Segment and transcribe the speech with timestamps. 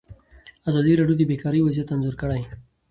[0.69, 2.41] ازادي راډیو د بیکاري وضعیت انځور کړی.